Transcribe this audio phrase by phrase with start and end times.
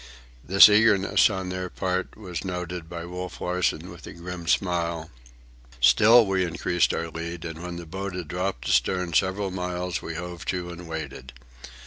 [0.43, 5.11] This eagerness on their part was noted by Wolf Larsen with a grim smile.
[5.79, 10.15] Still we increased our lead, and when the boat had dropped astern several miles we
[10.15, 11.33] hove to and waited.